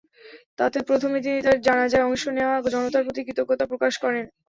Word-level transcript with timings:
তাতে 0.59 0.77
প্রথমে 0.87 1.17
তিনি 1.21 1.39
তাঁর 1.41 1.57
জানাজায় 1.67 2.07
অংশ 2.07 2.23
নেওয়া 2.37 2.55
জনতার 2.65 3.05
প্রতি 3.05 3.21
কৃতজ্ঞতা 3.23 3.65
প্রকাশ 3.71 3.93
করেন। 4.03 4.25